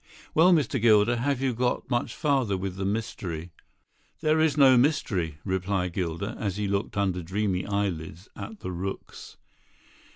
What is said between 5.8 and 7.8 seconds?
Gilder, as he looked under dreamy